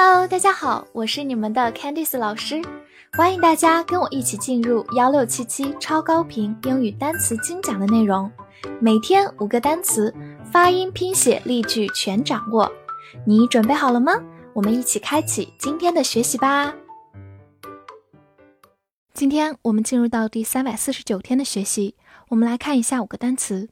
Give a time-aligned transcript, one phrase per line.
[0.00, 2.62] Hello，大家好，我是你们的 Candice 老师，
[3.14, 8.30] 欢迎大家跟我一起进入幺六七七超高频英语单词精讲的内容，
[8.80, 10.14] 每天五个单词，
[10.52, 12.70] 发音、拼写、例句全掌握，
[13.26, 14.12] 你准备好了吗？
[14.52, 16.72] 我们一起开启今天的学习吧。
[19.12, 21.96] 今天我们进入到第三百四十九天的学习，
[22.28, 23.68] 我们来看一下五个单词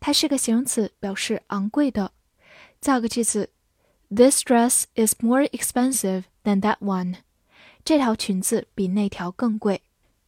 [0.00, 2.12] 它是个形容词，表示昂贵的。
[2.80, 3.50] 造个句子。
[4.14, 7.16] This dress is more expensive than that one.
[7.84, 9.82] 这条裙子比那条更贵。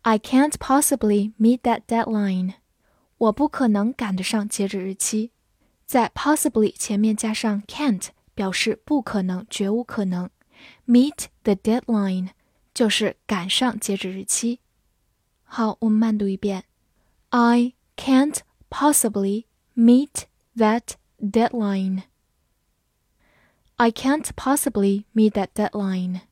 [0.01, 2.53] ：I can't possibly meet that deadline。
[3.17, 5.31] 我不可能赶得上截止日期。
[5.85, 10.29] 在 possibly 前面加上 can't，表示不可能、绝无可能。
[10.87, 12.29] Meet the deadline
[12.73, 14.61] 就是赶上截止日期。
[15.43, 16.63] 好，我们慢读一遍。
[17.32, 18.38] I can't
[18.70, 19.44] possibly
[19.76, 20.26] meet
[20.56, 22.04] that deadline.
[23.76, 26.22] I can't possibly meet that deadline.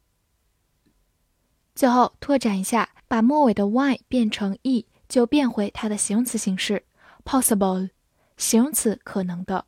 [1.75, 6.85] 最后拓展一下，把末尾的 y 变成 e，就变回它的形容词形式
[7.25, 7.91] possible。
[8.37, 9.67] 形容词可能的。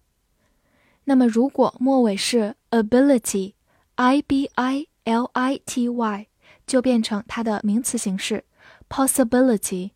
[1.04, 6.26] 那么，如果末尾是 ability，i b i l i t y，
[6.66, 8.44] 就变成它的名词形式
[8.91, 9.92] possibility，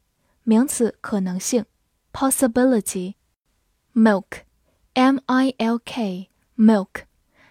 [0.50, 1.66] 名词可能性
[2.14, 3.16] possibility。
[3.94, 7.04] milk，m i l k，milk，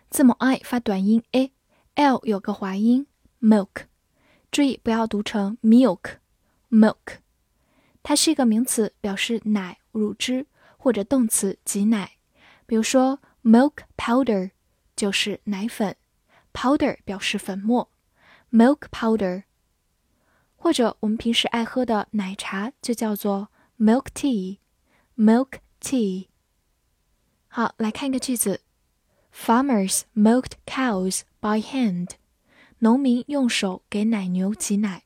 [0.08, 3.06] 字母 i 发短音 a，l 有个滑音
[3.42, 3.84] milk，
[4.50, 7.18] 注意不要读成 milk，milk，
[8.02, 10.46] 它是一个名词，表示奶、乳汁。
[10.78, 12.12] 或者动词挤奶，
[12.64, 14.52] 比如说 milk powder
[14.94, 15.96] 就是奶粉
[16.54, 17.90] ，powder 表示粉末
[18.52, 19.42] ，milk powder。
[20.65, 23.49] 或者我们平时爱喝的奶茶就叫做
[23.79, 26.27] milk tea，milk tea。
[27.47, 28.61] 好，来看一个句子：
[29.33, 32.11] Farmers milked cows by hand。
[32.79, 35.03] 农民用手给奶牛挤奶。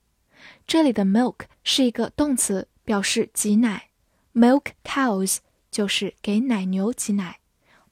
[0.66, 3.90] 这里的 milk 是一个动词，表示挤奶，
[4.34, 5.40] milk cows。
[5.72, 7.42] 就是给奶牛挤奶，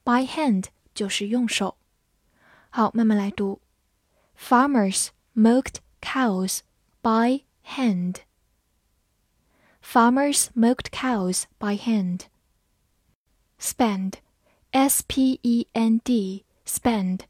[0.02, 1.76] by hand 就是用手。
[2.70, 3.60] 好，慢慢来读：
[4.40, 6.60] Farmers milked cows
[7.02, 8.22] by hand.
[9.82, 12.26] Farmers milked cows by hand.
[13.60, 14.14] Spend,
[14.72, 17.20] s p e n d, spend,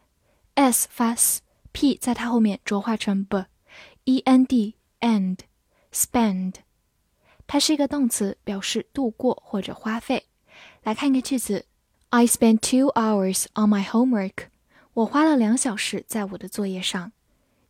[0.55, 5.41] s 发 s，p 在它后面浊化成 b，e n d, end,
[5.93, 6.55] spend。
[7.47, 10.27] 它是一个动词，表示度过或者花费。
[10.83, 11.66] 来看一个句子：
[12.10, 14.48] I spent two hours on my homework。
[14.95, 17.13] 我花了两小时在我的作业上。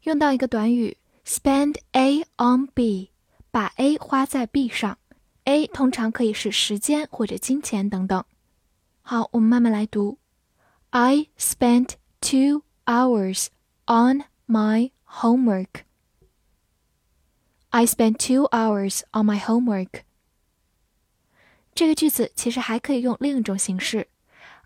[0.02, 0.98] 用到一个短语
[1.29, 3.11] ：spend A on B，
[3.51, 4.97] 把 A 花在 B 上。
[5.43, 8.25] A 通常可以是时间或者金钱等等。
[9.01, 10.17] 好，我们慢慢来读
[10.89, 13.49] ：I spent two hours
[13.85, 15.83] on my homework.
[17.69, 20.01] I spent two hours on my homework.
[21.75, 24.07] 这个句子其实还可以用另一种形式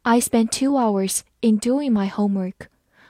[0.03, 2.67] ：I spent two hours in doing my homework。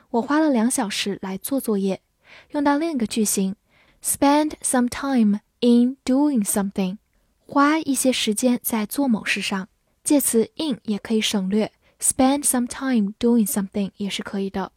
[0.09, 2.01] 我花了两小时来做作业。
[2.50, 3.56] 用到另一个句型：
[4.02, 6.98] spend some time in doing something，
[7.46, 9.68] 花一些时间在做某事上。
[10.04, 11.70] 介词 in 也可以省略，
[12.00, 14.72] spend some time doing something 也是可以的。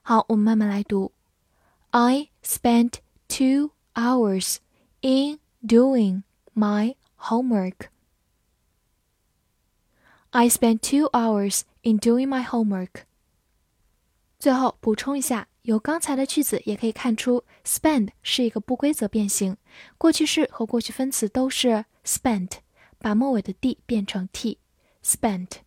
[0.00, 1.12] 好，我们慢慢来读。
[1.90, 2.94] I spent
[3.28, 4.56] two hours
[5.00, 6.22] in doing
[6.54, 7.88] my homework.
[10.30, 13.02] I spent two hours in doing my homework.
[14.38, 19.55] 最后补充一下， 由刚才的句子也可以看出，spend 是一个不规则变形，
[19.97, 22.57] 过去式和过去分词都是 spent，
[22.99, 24.57] 把末尾的 d 变成 t。
[25.01, 25.59] spent。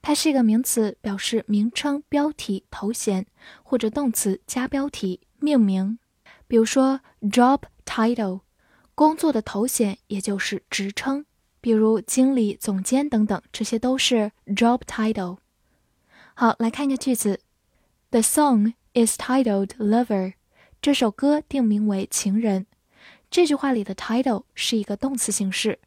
[0.01, 3.25] 它是一个名词，表示名称、标题、头衔，
[3.63, 5.99] 或者动词加标题、命名。
[6.55, 8.39] 比如说，job title，
[8.95, 11.25] 工作的头衔，也就是职称，
[11.59, 15.39] 比如经理、总监等等，这些都是 job title。
[16.33, 17.41] 好，来看一个句子
[18.09, 20.35] ：The song is titled "Lover"，
[20.81, 22.61] 这首歌定名为《情人》。
[23.29, 25.79] 这句话里的 title 是一个动词形式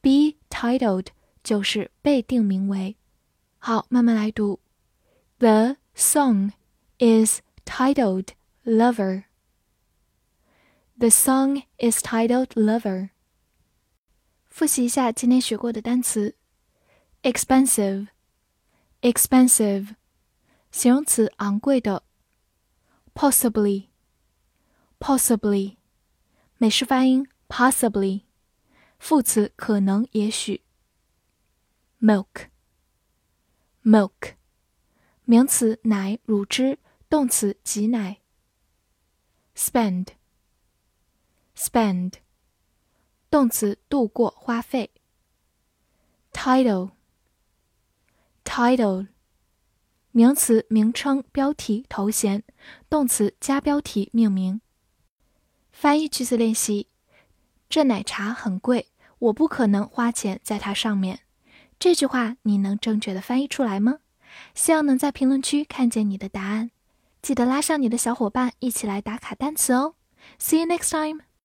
[0.00, 1.08] ，be titled
[1.42, 2.94] 就是被定名为。
[3.58, 4.60] 好，慢慢来读
[5.40, 6.52] ：The song
[7.00, 8.28] is titled
[8.64, 9.24] "Lover"。
[11.01, 13.09] The song is titled "Lover."
[14.49, 16.35] 复习一下今天学过的单词：
[17.21, 18.07] expensive,
[19.01, 19.95] expensive，
[20.71, 22.01] 形容词，昂贵的；
[23.13, 23.89] possibly,
[24.99, 25.77] possibly，
[26.57, 28.23] 美式发音 possibly，
[28.97, 30.61] 副词，可能，也许；
[32.01, 32.47] milk,
[33.83, 34.33] milk，
[35.25, 36.77] 名词，奶、乳汁；
[37.07, 38.17] 动词，挤奶；
[39.55, 40.07] spend。
[41.62, 42.14] spend，
[43.30, 44.90] 动词，度过、花费。
[46.32, 49.06] title，title，
[50.10, 52.40] 名词，名称、标题、头衔；
[52.90, 54.60] 动词，加标题、命名。
[55.70, 56.88] 翻译句子练习：
[57.68, 58.88] 这奶茶很贵，
[59.20, 61.20] 我不可能花钱在它上面。
[61.78, 64.00] 这句话你能正确的翻译出来吗？
[64.54, 66.70] 希望能在评论区看见你的答案。
[67.20, 69.94] 记得拉上你的小伙伴一起来打卡单词哦。
[70.38, 71.31] See you next time.